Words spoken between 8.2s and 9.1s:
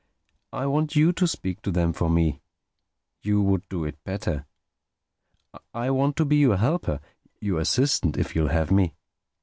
you'll have me.